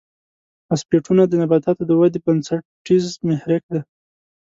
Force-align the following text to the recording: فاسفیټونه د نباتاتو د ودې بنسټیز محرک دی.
فاسفیټونه 0.67 1.23
د 1.27 1.33
نباتاتو 1.41 1.83
د 1.87 1.91
ودې 1.99 2.19
بنسټیز 2.25 3.05
محرک 3.27 3.63
دی. 3.73 3.81